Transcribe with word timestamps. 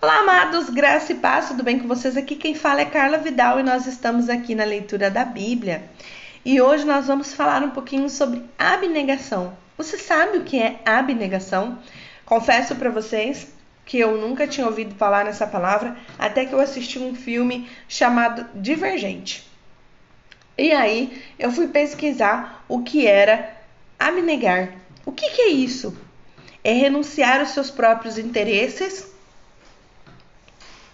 Olá, 0.00 0.20
amados, 0.20 0.70
graça 0.70 1.10
e 1.10 1.16
paz, 1.16 1.48
tudo 1.48 1.64
bem 1.64 1.80
com 1.80 1.88
vocês? 1.88 2.16
Aqui 2.16 2.36
quem 2.36 2.54
fala 2.54 2.82
é 2.82 2.84
Carla 2.84 3.18
Vidal 3.18 3.58
e 3.58 3.64
nós 3.64 3.84
estamos 3.88 4.28
aqui 4.28 4.54
na 4.54 4.62
leitura 4.62 5.10
da 5.10 5.24
Bíblia. 5.24 5.82
E 6.44 6.60
hoje 6.60 6.84
nós 6.84 7.08
vamos 7.08 7.34
falar 7.34 7.64
um 7.64 7.70
pouquinho 7.70 8.08
sobre 8.08 8.44
abnegação. 8.56 9.58
Você 9.76 9.98
sabe 9.98 10.38
o 10.38 10.44
que 10.44 10.62
é 10.62 10.78
abnegação? 10.84 11.80
Confesso 12.24 12.76
para 12.76 12.90
vocês 12.90 13.48
que 13.84 13.98
eu 13.98 14.16
nunca 14.16 14.46
tinha 14.46 14.68
ouvido 14.68 14.94
falar 14.94 15.24
nessa 15.24 15.48
palavra 15.48 15.96
até 16.16 16.46
que 16.46 16.52
eu 16.52 16.60
assisti 16.60 17.00
um 17.00 17.16
filme 17.16 17.68
chamado 17.88 18.46
Divergente. 18.54 19.50
E 20.56 20.70
aí 20.70 21.24
eu 21.36 21.50
fui 21.50 21.66
pesquisar 21.66 22.64
o 22.68 22.84
que 22.84 23.04
era 23.04 23.52
abnegar. 23.98 24.74
O 25.04 25.10
que, 25.10 25.28
que 25.30 25.42
é 25.42 25.48
isso? 25.48 25.98
É 26.62 26.72
renunciar 26.72 27.40
aos 27.40 27.48
seus 27.48 27.68
próprios 27.68 28.16
interesses 28.16 29.17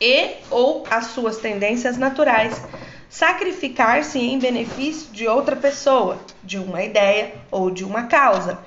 e 0.01 0.37
ou 0.51 0.85
às 0.91 1.07
suas 1.07 1.39
tendências 1.39 1.97
naturais, 1.97 2.61
sacrificar-se 3.09 4.19
em 4.19 4.39
benefício 4.39 5.13
de 5.13 5.27
outra 5.27 5.57
pessoa, 5.57 6.19
de 6.43 6.59
uma 6.59 6.83
ideia 6.83 7.35
ou 7.51 7.71
de 7.71 7.85
uma 7.85 8.05
causa. 8.05 8.59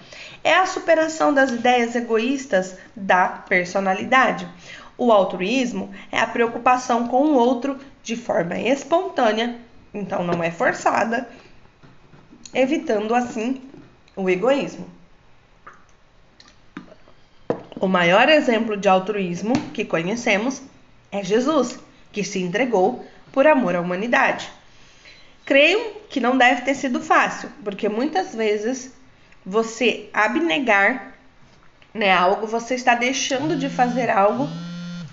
É 0.44 0.56
a 0.56 0.66
superação 0.66 1.34
das 1.34 1.52
ideias 1.52 1.96
egoístas 1.96 2.78
da 2.96 3.28
personalidade. 3.28 4.48
O 4.98 5.12
altruísmo 5.12 5.94
é 6.12 6.20
a 6.20 6.28
preocupação 6.28 7.08
com 7.08 7.24
o 7.26 7.36
outro 7.36 7.78
de 8.02 8.16
forma 8.16 8.58
espontânea 8.58 9.68
então 9.98 10.24
não 10.24 10.44
é 10.44 10.52
forçada, 10.52 11.28
evitando 12.54 13.14
assim 13.16 13.62
o 14.16 14.30
egoísmo. 14.30 14.88
O 17.80 17.88
maior 17.88 18.28
exemplo 18.30 18.76
de 18.76 18.88
altruísmo 18.88 19.54
que 19.74 19.86
conhecemos 19.86 20.62
é 21.12 21.24
Jesus, 21.24 21.80
que 22.12 22.24
se 22.24 22.40
entregou 22.40 23.06
por 23.32 23.48
amor 23.48 23.76
à 23.76 23.82
humanidade. 23.82 24.50
Creio 25.46 25.94
que 26.10 26.20
não 26.20 26.38
deve 26.38 26.62
ter 26.64 26.76
sido 26.76 27.02
fácil, 27.02 27.50
porque 27.64 27.88
muitas 27.88 28.36
vezes 28.36 28.94
você 29.46 30.10
abnegar 30.14 31.14
né, 31.94 32.12
algo, 32.12 32.46
você 32.46 32.76
está 32.76 32.96
deixando 32.96 33.56
de 33.56 33.70
fazer 33.70 34.10
algo 34.10 34.48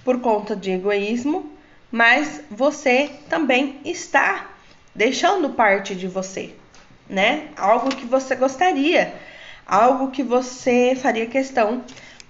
por 0.05 0.20
conta 0.20 0.55
de 0.55 0.70
egoísmo, 0.70 1.51
mas 1.91 2.42
você 2.51 3.11
também 3.29 3.81
está 3.84 4.51
deixando 4.95 5.51
parte 5.51 5.95
de 5.95 6.06
você, 6.08 6.55
né? 7.08 7.48
Algo 7.56 7.95
que 7.95 8.05
você 8.05 8.34
gostaria, 8.34 9.14
algo 9.67 10.11
que 10.11 10.23
você 10.23 10.97
faria 11.01 11.27
questão, 11.27 11.84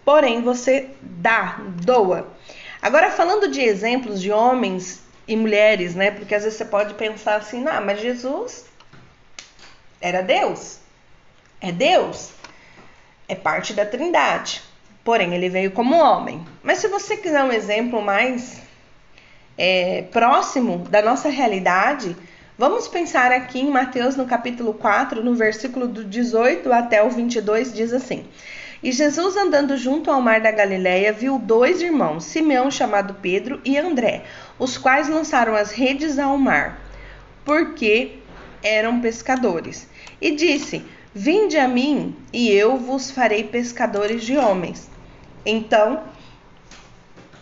porém 0.05 0.43
você 0.43 0.91
dá, 1.01 1.61
doa. 1.83 2.34
Agora 2.85 3.11
falando 3.11 3.49
de 3.49 3.63
exemplos 3.63 4.21
de 4.21 4.31
homens 4.31 5.01
e 5.27 5.35
mulheres, 5.35 5.95
né? 5.95 6.11
Porque 6.11 6.35
às 6.35 6.43
vezes 6.43 6.59
você 6.59 6.67
pode 6.67 6.93
pensar 6.93 7.37
assim, 7.37 7.63
não, 7.63 7.83
mas 7.83 7.99
Jesus 7.99 8.67
era 10.03 10.21
Deus. 10.21 10.81
É 11.63 11.73
Deus. 11.73 12.33
É 13.27 13.35
parte 13.35 13.73
da 13.73 13.87
Trindade. 13.87 14.61
Porém, 15.03 15.33
ele 15.33 15.49
veio 15.49 15.71
como 15.71 15.97
homem. 15.97 16.47
Mas 16.63 16.77
se 16.77 16.89
você 16.89 17.17
quiser 17.17 17.43
um 17.43 17.51
exemplo 17.51 18.03
mais 18.03 18.61
é, 19.57 20.03
próximo 20.13 20.81
da 20.91 21.01
nossa 21.01 21.31
realidade, 21.31 22.15
Vamos 22.57 22.87
pensar 22.87 23.33
aqui 23.33 23.59
em 23.59 23.69
Mateus 23.69 24.15
no 24.15 24.27
capítulo 24.27 24.75
4, 24.75 25.25
no 25.25 25.35
versículo 25.35 25.89
do 25.89 26.05
18 26.05 26.73
até 26.73 27.03
o 27.03 27.11
22, 27.11 27.75
diz 27.75 27.93
assim: 27.93 28.29
E 28.85 28.93
Jesus 28.93 29.35
andando 29.35 29.79
junto 29.79 30.11
ao 30.11 30.21
mar 30.21 30.43
da 30.43 30.51
Galileia, 30.51 31.11
viu 31.11 31.39
dois 31.39 31.81
irmãos, 31.81 32.25
Simeão 32.25 32.71
chamado 32.71 33.15
Pedro 33.15 33.59
e 33.65 33.79
André, 33.79 34.25
os 34.59 34.77
quais 34.77 35.09
lançaram 35.09 35.57
as 35.57 35.73
redes 35.73 36.19
ao 36.19 36.37
mar, 36.37 36.79
porque 37.47 38.19
eram 38.63 39.01
pescadores. 39.01 39.89
E 40.21 40.33
disse: 40.33 40.85
Vinde 41.15 41.57
a 41.57 41.67
mim, 41.67 42.15
e 42.31 42.51
eu 42.51 42.77
vos 42.77 43.11
farei 43.11 43.45
pescadores 43.45 44.23
de 44.23 44.37
homens. 44.37 44.91
Então, 45.47 46.05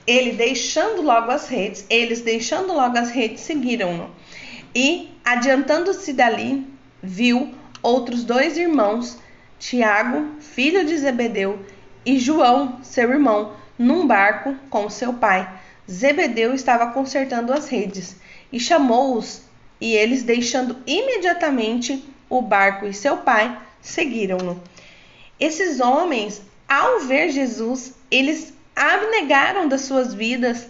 ele 0.07 0.35
deixando 0.35 1.03
logo 1.03 1.33
as 1.33 1.49
redes, 1.49 1.85
eles 1.91 2.21
deixando 2.21 2.73
logo 2.73 2.97
as 2.97 3.11
redes, 3.11 3.41
seguiram-no. 3.41 4.09
E, 4.73 5.11
adiantando-se 5.25 6.13
dali, 6.13 6.65
viu 7.03 7.53
outros 7.83 8.23
dois 8.23 8.57
irmãos, 8.57 9.19
Tiago, 9.63 10.41
filho 10.41 10.85
de 10.85 10.99
Zebedeu, 10.99 11.65
e 12.05 12.19
João, 12.19 12.83
seu 12.83 13.09
irmão, 13.09 13.53
num 13.79 14.05
barco 14.09 14.57
com 14.69 14.91
seu 14.91 15.15
pai. 15.15 15.49
Zebedeu 15.89 16.53
estava 16.53 16.91
consertando 16.91 17.53
as 17.53 17.69
redes 17.69 18.17
e 18.53 18.59
chamou-os, 18.59 19.43
e 19.81 19.95
eles, 19.95 20.25
deixando 20.25 20.77
imediatamente 20.85 22.05
o 22.29 22.43
barco 22.43 22.87
e 22.87 22.93
seu 22.93 23.19
pai, 23.19 23.57
seguiram-no. 23.81 24.61
Esses 25.39 25.79
homens, 25.79 26.43
ao 26.69 26.99
ver 26.99 27.31
Jesus, 27.31 27.95
eles 28.11 28.53
abnegaram 28.75 29.69
das 29.69 29.83
suas 29.83 30.13
vidas 30.13 30.67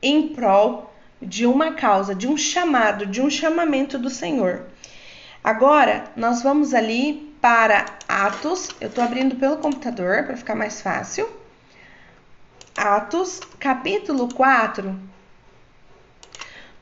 em 0.00 0.28
prol 0.28 0.90
de 1.20 1.44
uma 1.44 1.74
causa, 1.74 2.14
de 2.14 2.26
um 2.26 2.36
chamado, 2.38 3.04
de 3.04 3.20
um 3.20 3.28
chamamento 3.28 3.98
do 3.98 4.08
Senhor. 4.08 4.62
Agora, 5.44 6.04
nós 6.16 6.42
vamos 6.42 6.72
ali 6.72 7.25
para 7.40 7.86
Atos. 8.08 8.70
Eu 8.80 8.88
estou 8.88 9.02
abrindo 9.02 9.36
pelo 9.36 9.58
computador 9.58 10.24
para 10.24 10.36
ficar 10.36 10.54
mais 10.54 10.80
fácil. 10.80 11.28
Atos, 12.76 13.40
capítulo 13.58 14.28
4, 14.34 14.94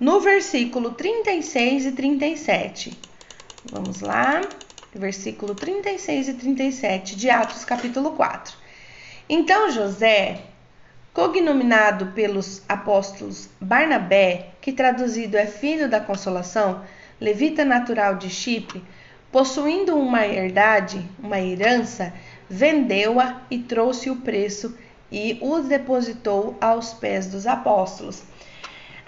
no 0.01 0.21
versículo 0.21 0.91
36 0.93 1.87
e 1.87 1.93
37. 1.93 2.99
Vamos 3.71 4.01
lá, 4.01 4.41
versículo 4.95 5.55
36 5.55 6.29
e 6.29 6.35
37 6.35 7.17
de 7.17 7.31
Atos, 7.31 7.65
capítulo 7.65 8.13
4. 8.13 8.57
Então 9.29 9.71
José, 9.71 10.43
cognominado 11.13 12.07
pelos 12.09 12.63
apóstolos 12.69 13.49
Barnabé, 13.61 14.51
que 14.61 14.73
traduzido 14.73 15.37
é 15.37 15.47
filho 15.47 15.89
da 15.89 16.01
consolação, 16.01 16.85
levita 17.21 17.65
natural 17.65 18.17
de 18.17 18.29
Chipre, 18.29 18.83
possuindo 19.35 19.97
uma 19.97 20.25
herdade, 20.25 21.05
uma 21.19 21.41
herança, 21.41 22.13
vendeu-a 22.49 23.41
e 23.51 23.59
trouxe 23.59 24.09
o 24.09 24.15
preço 24.15 24.79
e 25.11 25.37
os 25.43 25.67
depositou 25.67 26.57
aos 26.61 26.95
pés 26.95 27.27
dos 27.27 27.45
apóstolos. 27.45 28.23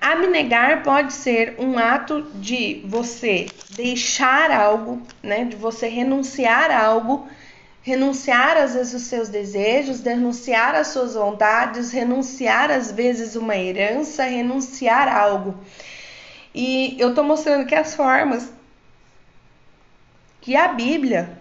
Abnegar 0.00 0.82
pode 0.82 1.12
ser 1.12 1.54
um 1.60 1.78
ato 1.78 2.22
de 2.34 2.82
você 2.86 3.46
deixar 3.76 4.50
algo, 4.50 5.00
né, 5.22 5.44
de 5.44 5.54
você 5.54 5.86
renunciar 5.86 6.72
a 6.72 6.84
algo 6.84 7.28
renunciar 7.80 8.56
às 8.56 8.74
vezes 8.74 8.94
os 8.94 9.02
seus 9.02 9.28
desejos, 9.28 10.00
renunciar 10.00 10.74
às 10.74 10.88
suas 10.88 11.14
vontades, 11.14 11.92
renunciar 11.92 12.68
às 12.68 12.90
vezes 12.90 13.36
uma 13.36 13.56
herança, 13.56 14.24
renunciar 14.24 15.06
a 15.06 15.20
algo. 15.20 15.54
E 16.52 16.96
eu 16.98 17.10
estou 17.10 17.22
mostrando 17.22 17.64
que 17.64 17.76
as 17.76 17.94
formas 17.94 18.55
que 20.46 20.54
a 20.54 20.68
Bíblia 20.68 21.40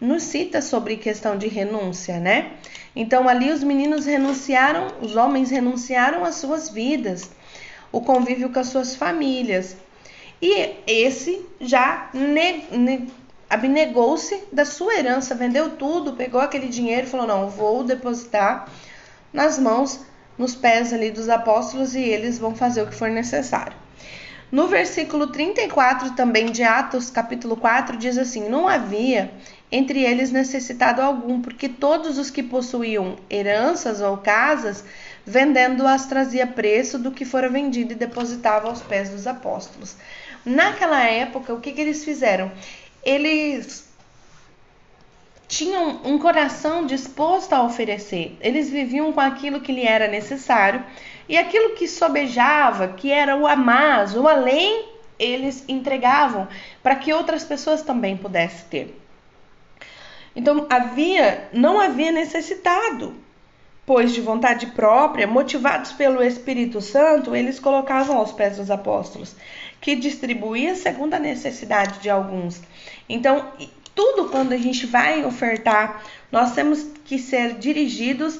nos 0.00 0.22
cita 0.22 0.62
sobre 0.62 0.96
questão 0.96 1.36
de 1.36 1.48
renúncia, 1.48 2.18
né? 2.18 2.52
Então 2.96 3.28
ali 3.28 3.52
os 3.52 3.62
meninos 3.62 4.06
renunciaram, 4.06 4.86
os 5.02 5.16
homens 5.16 5.50
renunciaram 5.50 6.24
às 6.24 6.36
suas 6.36 6.70
vidas, 6.70 7.30
o 7.92 8.00
convívio 8.00 8.50
com 8.50 8.58
as 8.58 8.68
suas 8.68 8.96
famílias. 8.96 9.76
E 10.40 10.76
esse 10.86 11.44
já 11.60 12.08
ne, 12.14 12.64
ne, 12.70 13.12
abnegou-se 13.50 14.44
da 14.50 14.64
sua 14.64 14.94
herança, 14.94 15.34
vendeu 15.34 15.76
tudo, 15.76 16.14
pegou 16.14 16.40
aquele 16.40 16.68
dinheiro 16.68 17.06
e 17.06 17.10
falou: 17.10 17.26
Não, 17.26 17.50
vou 17.50 17.84
depositar 17.84 18.66
nas 19.30 19.58
mãos, 19.58 20.00
nos 20.38 20.54
pés 20.54 20.90
ali 20.90 21.10
dos 21.10 21.28
apóstolos 21.28 21.94
e 21.94 22.00
eles 22.00 22.38
vão 22.38 22.56
fazer 22.56 22.80
o 22.80 22.86
que 22.86 22.94
for 22.94 23.10
necessário. 23.10 23.76
No 24.50 24.66
versículo 24.66 25.26
34 25.26 26.12
também 26.12 26.46
de 26.46 26.62
Atos, 26.62 27.10
capítulo 27.10 27.56
4, 27.56 27.96
diz 27.96 28.16
assim: 28.16 28.48
Não 28.48 28.66
havia 28.66 29.30
entre 29.70 30.02
eles 30.02 30.32
necessitado 30.32 31.02
algum, 31.02 31.42
porque 31.42 31.68
todos 31.68 32.16
os 32.16 32.30
que 32.30 32.42
possuíam 32.42 33.16
heranças 33.30 34.00
ou 34.00 34.16
casas, 34.16 34.84
vendendo-as, 35.26 36.06
trazia 36.06 36.46
preço 36.46 36.98
do 36.98 37.10
que 37.10 37.24
fora 37.24 37.50
vendido 37.50 37.92
e 37.92 37.96
depositava 37.96 38.68
aos 38.68 38.80
pés 38.80 39.10
dos 39.10 39.26
apóstolos. 39.26 39.96
Naquela 40.44 41.04
época, 41.04 41.52
o 41.52 41.60
que, 41.60 41.72
que 41.72 41.80
eles 41.80 42.04
fizeram? 42.04 42.50
eles 43.08 43.88
tinham 45.46 46.02
um 46.04 46.18
coração 46.18 46.84
disposto 46.84 47.54
a 47.54 47.62
oferecer. 47.62 48.36
Eles 48.40 48.68
viviam 48.68 49.12
com 49.12 49.20
aquilo 49.20 49.60
que 49.60 49.72
lhe 49.72 49.82
era 49.82 50.06
necessário 50.06 50.84
e 51.28 51.36
aquilo 51.36 51.74
que 51.74 51.86
sobejava, 51.86 52.88
que 52.88 53.12
era 53.12 53.36
o 53.36 53.46
a 53.46 53.54
mais, 53.54 54.16
o 54.16 54.26
além, 54.26 54.86
eles 55.18 55.64
entregavam 55.68 56.48
para 56.82 56.96
que 56.96 57.12
outras 57.12 57.44
pessoas 57.44 57.82
também 57.82 58.16
pudessem 58.16 58.66
ter. 58.70 59.02
Então 60.34 60.66
havia, 60.70 61.48
não 61.52 61.80
havia 61.80 62.12
necessitado. 62.12 63.14
pois 63.84 64.12
de 64.12 64.20
vontade 64.20 64.66
própria, 64.66 65.26
motivados 65.26 65.92
pelo 65.92 66.22
Espírito 66.22 66.78
Santo, 66.78 67.34
eles 67.34 67.58
colocavam 67.58 68.18
aos 68.18 68.32
pés 68.32 68.58
dos 68.58 68.70
apóstolos, 68.70 69.34
que 69.80 69.96
distribuía 69.96 70.74
segundo 70.74 71.14
a 71.14 71.18
necessidade 71.18 71.98
de 71.98 72.10
alguns. 72.10 72.60
Então, 73.08 73.50
tudo 73.94 74.28
quando 74.28 74.52
a 74.52 74.58
gente 74.58 74.84
vai 74.84 75.24
ofertar, 75.24 76.04
nós 76.30 76.54
temos 76.54 76.86
que 77.06 77.18
ser 77.18 77.54
dirigidos 77.54 78.38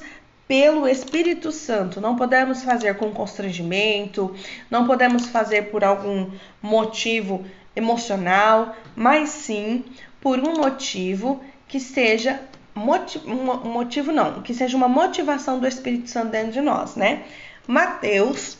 pelo 0.49 0.87
Espírito 0.87 1.51
Santo. 1.51 2.01
Não 2.01 2.15
podemos 2.15 2.63
fazer 2.63 2.97
com 2.97 3.11
constrangimento, 3.11 4.35
não 4.67 4.87
podemos 4.87 5.27
fazer 5.27 5.69
por 5.69 5.83
algum 5.83 6.31
motivo 6.59 7.45
emocional, 7.75 8.75
mas 8.95 9.29
sim 9.29 9.85
por 10.19 10.39
um 10.39 10.57
motivo 10.57 11.39
que 11.67 11.79
seja 11.79 12.41
um 12.75 13.69
motivo 13.69 14.11
não, 14.11 14.41
que 14.41 14.55
seja 14.55 14.75
uma 14.75 14.87
motivação 14.87 15.59
do 15.59 15.67
Espírito 15.67 16.09
Santo 16.09 16.31
dentro 16.31 16.53
de 16.53 16.61
nós, 16.61 16.95
né? 16.95 17.25
Mateus 17.67 18.57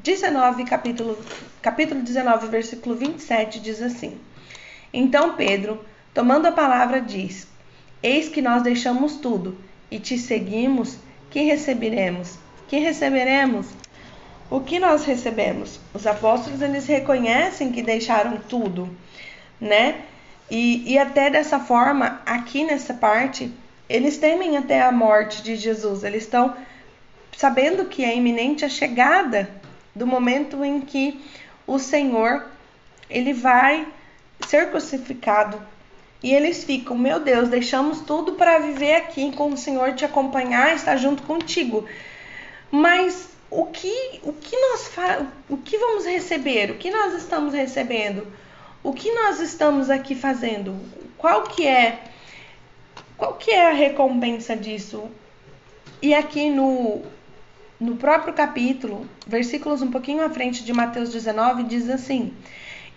19, 0.00 0.64
capítulo, 0.64 1.16
capítulo 1.60 2.02
19, 2.02 2.48
versículo 2.48 2.96
27 2.96 3.60
diz 3.60 3.80
assim: 3.80 4.18
Então 4.92 5.36
Pedro, 5.36 5.84
tomando 6.12 6.46
a 6.46 6.52
palavra, 6.52 7.00
diz: 7.00 7.46
Eis 8.02 8.28
que 8.28 8.42
nós 8.42 8.62
deixamos 8.64 9.18
tudo 9.18 9.56
e 9.92 10.00
te 10.00 10.16
seguimos, 10.16 10.96
que 11.30 11.42
receberemos? 11.42 12.38
Que 12.66 12.78
receberemos? 12.78 13.66
O 14.48 14.60
que 14.60 14.78
nós 14.78 15.04
recebemos? 15.04 15.78
Os 15.92 16.06
apóstolos 16.06 16.62
eles 16.62 16.86
reconhecem 16.86 17.70
que 17.70 17.82
deixaram 17.82 18.38
tudo, 18.38 18.88
né? 19.60 20.00
E, 20.50 20.90
e 20.90 20.98
até 20.98 21.28
dessa 21.28 21.60
forma, 21.60 22.22
aqui 22.24 22.64
nessa 22.64 22.94
parte, 22.94 23.52
eles 23.86 24.16
temem 24.16 24.56
até 24.56 24.80
a 24.80 24.90
morte 24.90 25.42
de 25.42 25.56
Jesus. 25.56 26.04
Eles 26.04 26.22
estão 26.22 26.56
sabendo 27.36 27.84
que 27.84 28.02
é 28.02 28.16
iminente 28.16 28.64
a 28.64 28.70
chegada 28.70 29.50
do 29.94 30.06
momento 30.06 30.64
em 30.64 30.80
que 30.80 31.22
o 31.66 31.78
Senhor 31.78 32.46
ele 33.10 33.34
vai 33.34 33.86
ser 34.48 34.70
crucificado. 34.70 35.60
E 36.22 36.32
eles 36.32 36.64
ficam, 36.64 36.96
meu 36.96 37.18
Deus, 37.20 37.48
deixamos 37.48 38.00
tudo 38.00 38.32
para 38.32 38.58
viver 38.58 38.94
aqui 38.94 39.32
com 39.32 39.48
o 39.48 39.56
Senhor 39.56 39.94
te 39.94 40.04
acompanhar, 40.04 40.74
estar 40.74 40.96
junto 40.96 41.22
contigo. 41.24 41.84
Mas 42.70 43.30
o 43.50 43.66
que 43.66 44.20
o 44.22 44.32
que 44.32 44.56
nós 44.56 44.90
o 45.48 45.56
que 45.56 45.76
vamos 45.76 46.06
receber? 46.06 46.70
O 46.70 46.76
que 46.76 46.90
nós 46.90 47.14
estamos 47.14 47.52
recebendo? 47.52 48.26
o 48.82 48.92
que 48.92 49.12
nós 49.12 49.40
estamos 49.40 49.88
aqui 49.90 50.14
fazendo? 50.14 50.76
Qual 51.16 51.44
que 51.44 51.66
é 51.66 52.00
qual 53.16 53.34
que 53.34 53.50
é 53.50 53.68
a 53.68 53.72
recompensa 53.72 54.56
disso? 54.56 55.08
E 56.00 56.14
aqui 56.14 56.50
no 56.50 57.02
no 57.78 57.96
próprio 57.96 58.32
capítulo, 58.32 59.08
versículos 59.26 59.82
um 59.82 59.90
pouquinho 59.90 60.24
à 60.24 60.30
frente 60.30 60.64
de 60.64 60.72
Mateus 60.72 61.10
19, 61.10 61.64
diz 61.64 61.88
assim: 61.88 62.32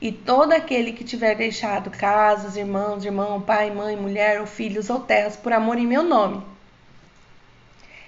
E 0.02 0.12
todo 0.12 0.52
aquele 0.52 0.94
que 0.94 1.04
tiver 1.04 1.36
deixado 1.36 1.90
casas, 1.90 2.58
irmãos, 2.58 3.06
irmão, 3.06 3.42
pai, 3.42 3.72
mãe, 3.72 3.96
mulher 3.96 4.42
ou 4.42 4.48
filhos 4.48 4.90
ou 4.90 5.00
terras 5.00 5.36
por 5.36 5.54
amor 5.54 5.78
em 5.78 5.88
meu 5.88 6.04
nome, 6.04 6.44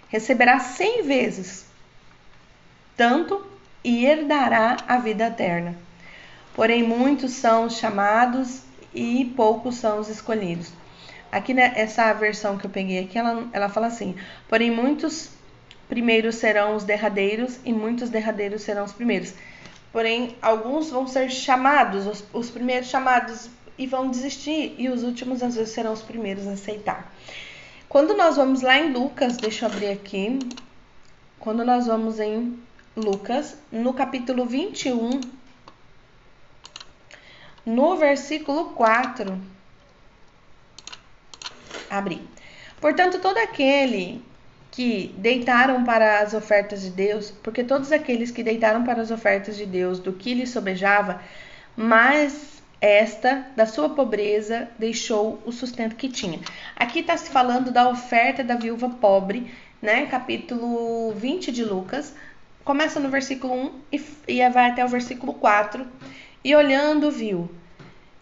receberá 0.10 0.60
cem 0.60 1.04
vezes 1.04 1.66
tanto 2.96 3.46
e 3.84 4.06
herdará 4.06 4.78
a 4.88 4.98
vida 4.98 5.28
eterna. 5.28 5.76
Porém, 6.56 6.82
muitos 6.82 7.34
são 7.34 7.66
os 7.66 7.78
chamados 7.78 8.64
e 8.94 9.32
poucos 9.36 9.76
são 9.76 10.00
os 10.00 10.10
escolhidos. 10.10 10.72
Aqui 11.32 11.54
nessa 11.54 12.08
né, 12.08 12.14
versão 12.16 12.58
que 12.58 12.66
eu 12.66 12.70
peguei 12.70 13.04
aqui, 13.04 13.18
ela, 13.18 13.48
ela 13.54 13.70
fala 13.70 13.88
assim: 13.88 14.16
porém, 14.50 14.72
muitos 14.72 15.30
primeiros 15.88 16.36
serão 16.36 16.76
os 16.76 16.84
derradeiros 16.84 17.60
e 17.64 17.72
muitos 17.72 18.10
derradeiros 18.10 18.64
serão 18.64 18.84
os 18.84 18.92
primeiros. 18.92 19.34
Porém, 19.92 20.36
alguns 20.42 20.90
vão 20.90 21.08
ser 21.08 21.30
chamados, 21.32 22.06
os, 22.06 22.24
os 22.34 22.50
primeiros 22.50 22.90
chamados 22.90 23.50
e 23.78 23.88
vão 23.88 24.10
desistir, 24.10 24.76
e 24.78 24.90
os 24.90 25.04
últimos 25.04 25.42
às 25.44 25.56
vezes 25.56 25.74
serão 25.74 25.94
os 25.94 26.02
primeiros 26.02 26.48
a 26.48 26.52
aceitar. 26.52 27.14
Quando 27.88 28.16
nós 28.16 28.36
vamos 28.36 28.62
lá 28.62 28.78
em 28.78 28.92
Lucas, 28.92 29.38
deixa 29.38 29.66
eu 29.66 29.72
abrir 29.72 29.90
aqui. 29.90 30.40
Quando 31.40 31.64
nós 31.64 31.88
vamos 31.88 32.20
em 32.20 32.60
Lucas, 32.96 33.56
no 33.72 33.94
capítulo 33.94 34.46
21, 34.46 35.22
no 37.66 37.96
versículo 37.96 38.72
4. 38.72 39.40
Abri. 41.90 42.22
Portanto, 42.82 43.20
todo 43.20 43.38
aquele 43.38 44.24
que 44.78 45.12
deitaram 45.18 45.84
para 45.84 46.20
as 46.20 46.36
ofertas 46.36 46.84
de 46.84 46.92
Deus, 46.92 47.34
porque 47.42 47.64
todos 47.64 47.92
aqueles 47.92 48.30
que 48.30 48.44
deitaram 48.44 48.84
para 48.84 49.02
as 49.02 49.10
ofertas 49.10 49.58
de 49.58 49.66
Deus 49.66 49.98
do 49.98 50.14
que 50.14 50.36
lhe 50.36 50.46
sobejava, 50.46 51.20
mas 51.76 52.62
esta, 52.80 53.48
da 53.56 53.66
sua 53.66 53.90
pobreza, 53.90 54.68
deixou 54.78 55.42
o 55.48 55.52
sustento 55.52 55.96
que 55.96 56.08
tinha. 56.08 56.40
Aqui 56.76 57.00
está 57.00 57.18
se 57.18 57.32
falando 57.32 57.72
da 57.72 57.90
oferta 57.90 58.44
da 58.44 58.54
viúva 58.54 58.88
pobre, 58.88 59.52
né? 59.82 60.06
Capítulo 60.06 61.12
20 61.14 61.52
de 61.52 61.64
Lucas. 61.64 62.14
Começa 62.64 63.00
no 63.00 63.10
versículo 63.10 63.56
1 63.56 63.72
e, 63.92 64.02
e 64.28 64.50
vai 64.52 64.70
até 64.70 64.86
o 64.86 64.88
versículo 64.88 65.34
4. 65.34 65.88
E 66.44 66.56
olhando, 66.56 67.10
viu. 67.10 67.50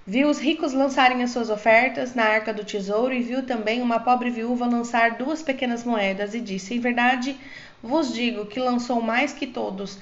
Viu 0.08 0.30
os 0.30 0.38
ricos 0.38 0.72
lançarem 0.72 1.24
as 1.24 1.32
suas 1.32 1.50
ofertas 1.50 2.14
na 2.14 2.26
arca 2.26 2.54
do 2.54 2.64
tesouro 2.64 3.12
e 3.12 3.24
viu 3.24 3.44
também 3.44 3.82
uma 3.82 4.00
pobre 4.00 4.30
viúva 4.30 4.68
lançar 4.68 5.18
duas 5.18 5.42
pequenas 5.42 5.84
moedas 5.84 6.36
e 6.36 6.40
disse: 6.40 6.76
Em 6.76 6.80
verdade 6.80 7.36
vos 7.82 8.14
digo 8.14 8.46
que 8.46 8.60
lançou 8.60 9.02
mais 9.02 9.34
que 9.34 9.48
todos 9.48 9.98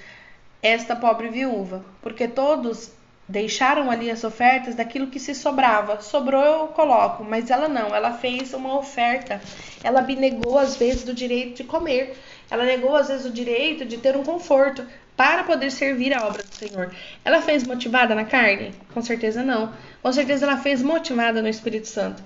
esta 0.62 0.94
pobre 0.94 1.30
viúva, 1.30 1.86
porque 2.02 2.28
todos 2.28 2.92
deixaram 3.30 3.90
ali 3.90 4.12
as 4.12 4.26
ofertas 4.26 4.76
daquilo 4.76 5.08
que 5.08 5.22
se 5.22 5.34
sobrava. 5.34 6.02
Sobrou 6.02 6.44
eu 6.44 6.68
coloco, 6.68 7.24
mas 7.24 7.50
ela 7.50 7.70
não, 7.70 7.96
ela 7.96 8.12
fez 8.12 8.54
uma 8.54 8.78
oferta. 8.78 9.42
Ela 9.82 10.00
abnegou 10.00 10.58
às 10.58 10.76
vezes 10.76 11.04
do 11.04 11.14
direito 11.14 11.58
de 11.58 11.64
comer. 11.64 12.18
Ela 12.52 12.66
negou 12.66 12.94
às 12.94 13.08
vezes 13.08 13.26
o 13.26 13.32
direito 13.32 13.86
de 13.86 13.98
ter 13.98 14.18
um 14.18 14.24
conforto 14.24 14.86
para 15.16 15.44
poder 15.44 15.72
servir 15.72 16.14
a 16.14 16.26
obra 16.26 16.44
do 16.44 16.56
Senhor. 16.56 16.94
Ela 17.24 17.42
fez 17.42 17.66
motivada 17.66 18.16
na 18.16 18.26
carne? 18.26 18.74
Com 18.94 19.02
certeza 19.02 19.44
não. 19.44 19.72
Com 20.02 20.12
certeza 20.12 20.46
ela 20.46 20.58
fez 20.58 20.82
motivada 20.82 21.42
no 21.42 21.48
Espírito 21.48 21.88
Santo. 21.88 22.24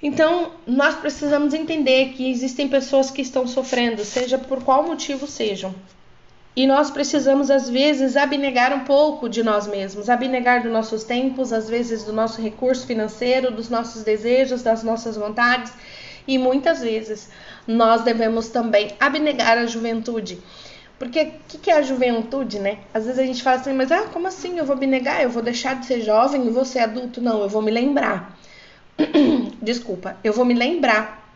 Então, 0.00 0.52
nós 0.66 0.94
precisamos 0.94 1.52
entender 1.52 2.10
que 2.10 2.30
existem 2.30 2.68
pessoas 2.68 3.10
que 3.10 3.20
estão 3.20 3.46
sofrendo, 3.48 4.04
seja 4.04 4.38
por 4.38 4.62
qual 4.62 4.84
motivo 4.84 5.26
sejam. 5.26 5.74
E 6.54 6.66
nós 6.66 6.90
precisamos, 6.90 7.50
às 7.50 7.68
vezes, 7.68 8.16
abnegar 8.16 8.72
um 8.72 8.80
pouco 8.80 9.28
de 9.28 9.42
nós 9.42 9.66
mesmos, 9.66 10.08
abnegar 10.08 10.62
dos 10.62 10.72
nossos 10.72 11.04
tempos, 11.04 11.52
às 11.52 11.68
vezes 11.68 12.04
do 12.04 12.12
nosso 12.12 12.40
recurso 12.40 12.86
financeiro, 12.86 13.52
dos 13.52 13.68
nossos 13.68 14.02
desejos, 14.02 14.62
das 14.62 14.82
nossas 14.82 15.16
vontades. 15.16 15.72
E 16.26 16.36
muitas 16.36 16.80
vezes 16.80 17.30
nós 17.66 18.02
devemos 18.02 18.48
também 18.48 18.92
abnegar 18.98 19.58
a 19.58 19.66
juventude. 19.66 20.38
Porque 20.98 21.22
o 21.22 21.32
que, 21.46 21.58
que, 21.58 21.70
é 21.70 21.74
a 21.74 21.82
juventude, 21.82 22.58
né? 22.58 22.80
Às 22.92 23.04
vezes 23.04 23.20
a 23.20 23.24
gente 23.24 23.42
fala 23.42 23.60
assim, 23.60 23.72
mas 23.72 23.92
ah, 23.92 24.08
como 24.12 24.26
assim? 24.26 24.58
Eu 24.58 24.66
vou 24.66 24.76
me 24.76 24.86
negar, 24.86 25.22
eu 25.22 25.30
vou 25.30 25.42
deixar 25.42 25.74
de 25.74 25.86
ser 25.86 26.00
jovem 26.00 26.46
e 26.46 26.50
vou 26.50 26.64
ser 26.64 26.80
adulto? 26.80 27.20
Não, 27.20 27.40
eu 27.40 27.48
vou 27.48 27.62
me 27.62 27.70
lembrar. 27.70 28.36
Desculpa, 29.62 30.16
eu 30.24 30.32
vou 30.32 30.44
me 30.44 30.54
lembrar 30.54 31.32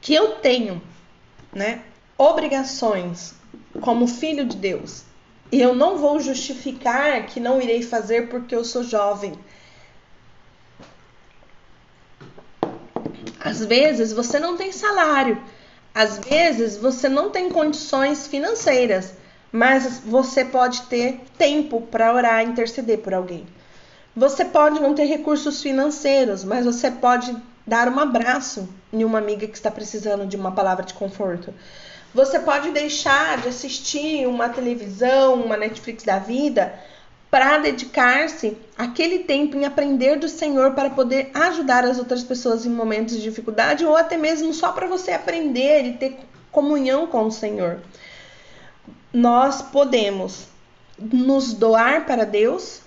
que 0.00 0.12
eu 0.12 0.36
tenho, 0.36 0.82
né, 1.54 1.82
obrigações 2.18 3.34
como 3.80 4.08
filho 4.08 4.44
de 4.44 4.56
Deus. 4.56 5.04
E 5.52 5.60
eu 5.60 5.72
não 5.72 5.96
vou 5.96 6.18
justificar 6.18 7.24
que 7.26 7.38
não 7.38 7.62
irei 7.62 7.82
fazer 7.82 8.28
porque 8.28 8.54
eu 8.54 8.64
sou 8.64 8.82
jovem. 8.82 9.32
Às 13.38 13.64
vezes 13.64 14.12
você 14.12 14.40
não 14.40 14.56
tem 14.56 14.72
salário, 14.72 15.40
às 15.96 16.18
vezes 16.18 16.76
você 16.76 17.08
não 17.08 17.30
tem 17.30 17.48
condições 17.48 18.26
financeiras, 18.26 19.14
mas 19.50 20.02
você 20.04 20.44
pode 20.44 20.82
ter 20.82 21.22
tempo 21.38 21.80
para 21.80 22.12
orar 22.12 22.44
e 22.44 22.50
interceder 22.50 22.98
por 22.98 23.14
alguém. 23.14 23.46
Você 24.14 24.44
pode 24.44 24.78
não 24.78 24.94
ter 24.94 25.06
recursos 25.06 25.62
financeiros, 25.62 26.44
mas 26.44 26.66
você 26.66 26.90
pode 26.90 27.34
dar 27.66 27.88
um 27.88 27.98
abraço 27.98 28.68
em 28.92 29.04
uma 29.04 29.16
amiga 29.16 29.46
que 29.46 29.56
está 29.56 29.70
precisando 29.70 30.26
de 30.26 30.36
uma 30.36 30.52
palavra 30.52 30.84
de 30.84 30.92
conforto. 30.92 31.54
Você 32.12 32.40
pode 32.40 32.72
deixar 32.72 33.40
de 33.40 33.48
assistir 33.48 34.26
uma 34.26 34.50
televisão, 34.50 35.36
uma 35.36 35.56
Netflix 35.56 36.04
da 36.04 36.18
vida, 36.18 36.78
para 37.30 37.58
dedicar-se 37.58 38.56
aquele 38.76 39.20
tempo 39.20 39.56
em 39.56 39.64
aprender 39.64 40.18
do 40.18 40.28
Senhor 40.28 40.72
para 40.72 40.90
poder 40.90 41.30
ajudar 41.34 41.84
as 41.84 41.98
outras 41.98 42.22
pessoas 42.22 42.64
em 42.64 42.70
momentos 42.70 43.16
de 43.16 43.22
dificuldade 43.22 43.84
ou 43.84 43.96
até 43.96 44.16
mesmo 44.16 44.54
só 44.54 44.72
para 44.72 44.86
você 44.86 45.12
aprender 45.12 45.84
e 45.84 45.92
ter 45.94 46.18
comunhão 46.52 47.06
com 47.06 47.24
o 47.26 47.32
Senhor. 47.32 47.80
Nós 49.12 49.60
podemos 49.62 50.46
nos 50.98 51.52
doar 51.52 52.06
para 52.06 52.24
Deus 52.24 52.80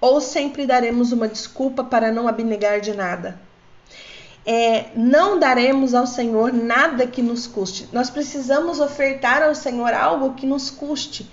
ou 0.00 0.20
sempre 0.20 0.66
daremos 0.66 1.10
uma 1.10 1.26
desculpa 1.26 1.82
para 1.82 2.12
não 2.12 2.28
abnegar 2.28 2.80
de 2.80 2.94
nada. 2.94 3.40
é, 4.46 4.90
não 4.94 5.40
daremos 5.40 5.92
ao 5.92 6.06
Senhor 6.06 6.52
nada 6.52 7.04
que 7.04 7.20
nos 7.20 7.48
custe. 7.48 7.88
Nós 7.92 8.08
precisamos 8.08 8.78
ofertar 8.78 9.42
ao 9.42 9.56
Senhor 9.56 9.92
algo 9.92 10.34
que 10.34 10.46
nos 10.46 10.70
custe, 10.70 11.28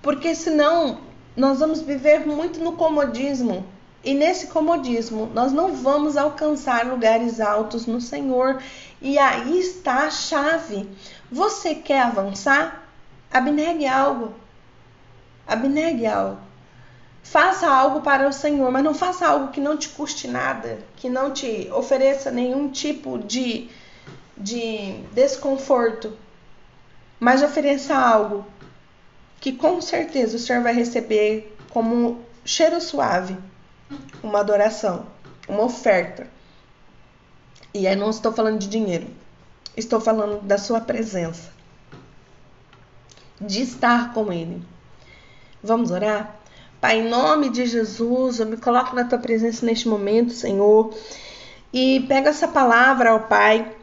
porque 0.00 0.32
senão 0.32 1.00
nós 1.36 1.58
vamos 1.58 1.82
viver 1.82 2.26
muito 2.26 2.60
no 2.60 2.72
comodismo. 2.72 3.64
E 4.02 4.14
nesse 4.14 4.46
comodismo, 4.46 5.26
nós 5.34 5.52
não 5.52 5.74
vamos 5.74 6.16
alcançar 6.16 6.86
lugares 6.86 7.40
altos 7.40 7.86
no 7.86 8.00
Senhor. 8.00 8.62
E 9.02 9.18
aí 9.18 9.58
está 9.58 10.06
a 10.06 10.10
chave. 10.10 10.88
Você 11.30 11.74
quer 11.74 12.02
avançar? 12.02 12.88
Abnegue 13.30 13.86
algo. 13.86 14.32
Abnegue 15.46 16.06
algo. 16.06 16.38
Faça 17.22 17.68
algo 17.68 18.00
para 18.00 18.28
o 18.28 18.32
Senhor, 18.32 18.70
mas 18.70 18.84
não 18.84 18.94
faça 18.94 19.26
algo 19.26 19.48
que 19.48 19.60
não 19.60 19.76
te 19.76 19.88
custe 19.88 20.28
nada, 20.28 20.78
que 20.94 21.10
não 21.10 21.32
te 21.32 21.68
ofereça 21.72 22.30
nenhum 22.30 22.70
tipo 22.70 23.18
de, 23.18 23.68
de 24.38 25.00
desconforto, 25.12 26.16
mas 27.18 27.42
ofereça 27.42 27.96
algo 27.96 28.46
que 29.46 29.52
com 29.52 29.80
certeza 29.80 30.36
o 30.36 30.40
Senhor 30.40 30.60
vai 30.60 30.74
receber 30.74 31.56
como 31.70 32.18
cheiro 32.44 32.80
suave, 32.80 33.38
uma 34.20 34.40
adoração, 34.40 35.06
uma 35.48 35.62
oferta. 35.62 36.26
E 37.72 37.86
aí 37.86 37.94
não 37.94 38.10
estou 38.10 38.32
falando 38.32 38.58
de 38.58 38.66
dinheiro, 38.66 39.06
estou 39.76 40.00
falando 40.00 40.42
da 40.42 40.58
sua 40.58 40.80
presença, 40.80 41.52
de 43.40 43.62
estar 43.62 44.12
com 44.12 44.32
Ele. 44.32 44.60
Vamos 45.62 45.92
orar? 45.92 46.40
Pai, 46.80 46.98
em 46.98 47.08
nome 47.08 47.48
de 47.48 47.66
Jesus, 47.66 48.40
eu 48.40 48.46
me 48.46 48.56
coloco 48.56 48.96
na 48.96 49.04
tua 49.04 49.18
presença 49.18 49.64
neste 49.64 49.86
momento, 49.86 50.32
Senhor, 50.32 50.92
e 51.72 52.00
pega 52.08 52.30
essa 52.30 52.48
palavra 52.48 53.10
ao 53.10 53.28
Pai 53.28 53.75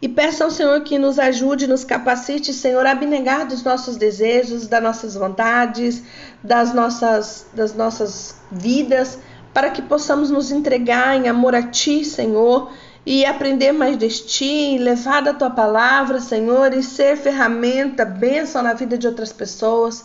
e 0.00 0.08
peça 0.08 0.44
ao 0.44 0.50
Senhor 0.50 0.80
que 0.82 0.98
nos 0.98 1.18
ajude, 1.18 1.66
nos 1.66 1.84
capacite, 1.84 2.52
Senhor, 2.52 2.86
a 2.86 2.92
abnegar 2.92 3.46
dos 3.46 3.64
nossos 3.64 3.96
desejos, 3.96 4.68
das 4.68 4.82
nossas 4.82 5.14
vontades, 5.16 6.02
das 6.42 6.72
nossas, 6.72 7.46
das 7.52 7.74
nossas 7.74 8.36
vidas, 8.50 9.18
para 9.52 9.70
que 9.70 9.82
possamos 9.82 10.30
nos 10.30 10.52
entregar 10.52 11.16
em 11.16 11.28
amor 11.28 11.54
a 11.54 11.62
Ti, 11.62 12.04
Senhor, 12.04 12.70
e 13.04 13.24
aprender 13.24 13.72
mais 13.72 13.98
de 13.98 14.08
Ti, 14.08 14.78
levar 14.78 15.20
da 15.20 15.34
Tua 15.34 15.50
palavra, 15.50 16.20
Senhor, 16.20 16.72
e 16.72 16.82
ser 16.82 17.16
ferramenta, 17.16 18.04
bênção 18.04 18.62
na 18.62 18.74
vida 18.74 18.96
de 18.96 19.06
outras 19.08 19.32
pessoas. 19.32 20.04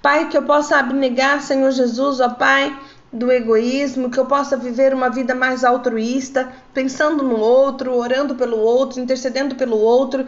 Pai, 0.00 0.28
que 0.28 0.36
eu 0.36 0.42
possa 0.42 0.76
abnegar, 0.76 1.42
Senhor 1.42 1.70
Jesus, 1.72 2.20
ó 2.20 2.28
Pai, 2.28 2.76
do 3.12 3.30
egoísmo, 3.30 4.10
que 4.10 4.18
eu 4.18 4.24
possa 4.24 4.56
viver 4.56 4.94
uma 4.94 5.10
vida 5.10 5.34
mais 5.34 5.64
altruísta, 5.64 6.50
pensando 6.72 7.22
no 7.22 7.38
outro, 7.38 7.94
orando 7.94 8.34
pelo 8.34 8.58
outro, 8.58 9.00
intercedendo 9.00 9.54
pelo 9.54 9.76
outro 9.76 10.24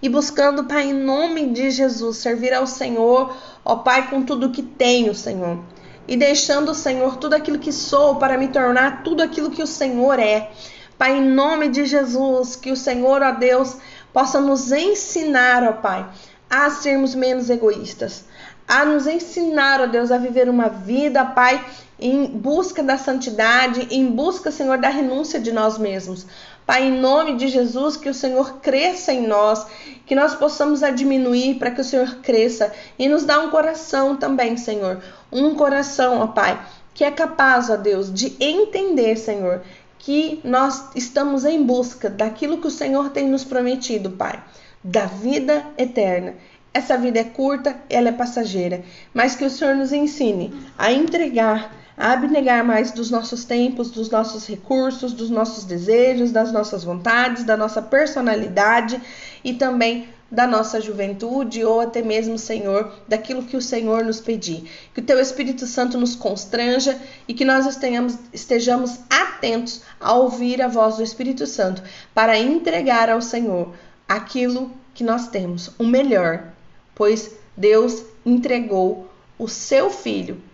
e 0.00 0.08
buscando, 0.08 0.64
Pai, 0.64 0.84
em 0.84 0.92
nome 0.92 1.48
de 1.48 1.70
Jesus, 1.70 2.18
servir 2.18 2.54
ao 2.54 2.66
Senhor, 2.66 3.36
ó 3.64 3.76
Pai, 3.76 4.08
com 4.08 4.22
tudo 4.22 4.50
que 4.50 4.62
tenho, 4.62 5.14
Senhor. 5.14 5.58
E 6.06 6.16
deixando, 6.16 6.74
Senhor, 6.74 7.16
tudo 7.16 7.34
aquilo 7.34 7.58
que 7.58 7.72
sou 7.72 8.16
para 8.16 8.38
me 8.38 8.48
tornar 8.48 9.02
tudo 9.02 9.22
aquilo 9.22 9.50
que 9.50 9.62
o 9.62 9.66
Senhor 9.66 10.20
é. 10.20 10.50
Pai, 10.96 11.18
em 11.18 11.28
nome 11.28 11.68
de 11.68 11.84
Jesus, 11.86 12.54
que 12.54 12.70
o 12.70 12.76
Senhor, 12.76 13.20
ó 13.20 13.32
Deus, 13.32 13.76
possa 14.12 14.40
nos 14.40 14.70
ensinar, 14.70 15.64
ó 15.64 15.72
Pai, 15.72 16.08
a 16.48 16.70
sermos 16.70 17.16
menos 17.16 17.50
egoístas, 17.50 18.24
a 18.66 18.84
nos 18.84 19.08
ensinar, 19.08 19.80
ó 19.80 19.86
Deus, 19.86 20.12
a 20.12 20.18
viver 20.18 20.48
uma 20.48 20.68
vida, 20.68 21.24
Pai, 21.24 21.62
em 21.98 22.26
busca 22.26 22.82
da 22.82 22.96
santidade, 22.96 23.88
em 23.90 24.06
busca, 24.06 24.50
Senhor, 24.50 24.78
da 24.78 24.88
renúncia 24.88 25.40
de 25.40 25.52
nós 25.52 25.78
mesmos. 25.78 26.26
Pai, 26.64 26.84
em 26.84 27.00
nome 27.00 27.36
de 27.36 27.48
Jesus, 27.48 27.96
que 27.96 28.08
o 28.08 28.14
Senhor 28.14 28.60
cresça 28.60 29.12
em 29.12 29.26
nós, 29.26 29.66
que 30.04 30.14
nós 30.14 30.34
possamos 30.34 30.82
a 30.82 30.90
diminuir 30.90 31.54
para 31.58 31.70
que 31.70 31.80
o 31.80 31.84
Senhor 31.84 32.16
cresça 32.16 32.72
e 32.98 33.08
nos 33.08 33.24
dá 33.24 33.40
um 33.40 33.50
coração 33.50 34.16
também, 34.16 34.56
Senhor. 34.56 35.02
Um 35.32 35.54
coração, 35.54 36.20
ó 36.20 36.26
Pai, 36.26 36.60
que 36.94 37.04
é 37.04 37.10
capaz, 37.10 37.70
ó 37.70 37.76
Deus, 37.76 38.12
de 38.12 38.36
entender, 38.38 39.16
Senhor, 39.16 39.62
que 39.98 40.40
nós 40.44 40.90
estamos 40.94 41.44
em 41.44 41.64
busca 41.64 42.10
daquilo 42.10 42.58
que 42.58 42.66
o 42.66 42.70
Senhor 42.70 43.10
tem 43.10 43.26
nos 43.28 43.44
prometido, 43.44 44.10
Pai, 44.10 44.42
da 44.84 45.06
vida 45.06 45.64
eterna. 45.78 46.34
Essa 46.72 46.98
vida 46.98 47.18
é 47.18 47.24
curta, 47.24 47.76
ela 47.88 48.10
é 48.10 48.12
passageira, 48.12 48.82
mas 49.14 49.34
que 49.34 49.44
o 49.44 49.50
Senhor 49.50 49.74
nos 49.74 49.92
ensine 49.92 50.52
a 50.76 50.92
entregar, 50.92 51.74
a 51.98 52.12
abnegar 52.12 52.64
mais 52.64 52.92
dos 52.92 53.10
nossos 53.10 53.44
tempos, 53.44 53.90
dos 53.90 54.08
nossos 54.08 54.46
recursos, 54.46 55.12
dos 55.12 55.28
nossos 55.28 55.64
desejos, 55.64 56.30
das 56.30 56.52
nossas 56.52 56.84
vontades, 56.84 57.42
da 57.42 57.56
nossa 57.56 57.82
personalidade 57.82 59.00
e 59.42 59.54
também 59.54 60.08
da 60.30 60.46
nossa 60.46 60.80
juventude 60.80 61.64
ou 61.64 61.80
até 61.80 62.02
mesmo, 62.02 62.38
Senhor, 62.38 62.92
daquilo 63.08 63.42
que 63.42 63.56
o 63.56 63.62
Senhor 63.62 64.04
nos 64.04 64.20
pedir. 64.20 64.70
Que 64.94 65.00
o 65.00 65.04
teu 65.04 65.18
Espírito 65.18 65.66
Santo 65.66 65.98
nos 65.98 66.14
constranja 66.14 66.96
e 67.26 67.34
que 67.34 67.44
nós 67.44 67.66
estejamos, 67.66 68.16
estejamos 68.32 69.00
atentos 69.10 69.82
a 69.98 70.12
ouvir 70.12 70.62
a 70.62 70.68
voz 70.68 70.96
do 70.96 71.02
Espírito 71.02 71.46
Santo 71.46 71.82
para 72.14 72.38
entregar 72.38 73.10
ao 73.10 73.22
Senhor 73.22 73.74
aquilo 74.06 74.70
que 74.94 75.02
nós 75.02 75.28
temos, 75.28 75.70
o 75.78 75.84
melhor, 75.84 76.52
pois 76.94 77.30
Deus 77.56 78.04
entregou 78.24 79.08
o 79.38 79.48
seu 79.48 79.90
filho. 79.90 80.47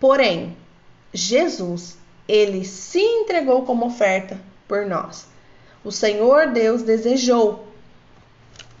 Porém, 0.00 0.56
Jesus, 1.12 1.96
ele 2.28 2.64
se 2.64 3.00
entregou 3.00 3.62
como 3.64 3.86
oferta 3.86 4.38
por 4.66 4.86
nós. 4.86 5.26
O 5.82 5.90
Senhor 5.90 6.48
Deus 6.48 6.82
desejou 6.82 7.66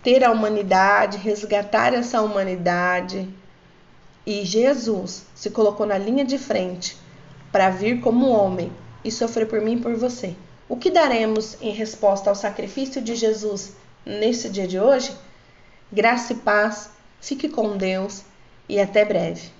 ter 0.02 0.22
a 0.22 0.30
humanidade, 0.30 1.18
resgatar 1.18 1.94
essa 1.94 2.20
humanidade. 2.22 3.28
E 4.26 4.44
Jesus 4.44 5.24
se 5.34 5.50
colocou 5.50 5.86
na 5.86 5.96
linha 5.96 6.24
de 6.24 6.38
frente 6.38 6.96
para 7.50 7.70
vir 7.70 8.00
como 8.00 8.28
homem 8.28 8.70
e 9.02 9.10
sofrer 9.10 9.48
por 9.48 9.60
mim 9.60 9.74
e 9.74 9.80
por 9.80 9.96
você. 9.96 10.36
O 10.68 10.76
que 10.76 10.90
daremos 10.90 11.56
em 11.62 11.72
resposta 11.72 12.28
ao 12.28 12.36
sacrifício 12.36 13.00
de 13.00 13.14
Jesus 13.14 13.72
nesse 14.04 14.50
dia 14.50 14.66
de 14.66 14.78
hoje? 14.78 15.16
Graça 15.90 16.34
e 16.34 16.36
paz, 16.36 16.90
fique 17.20 17.48
com 17.48 17.76
Deus 17.76 18.22
e 18.68 18.78
até 18.78 19.04
breve. 19.04 19.57